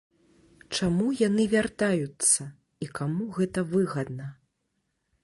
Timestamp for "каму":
3.01-3.29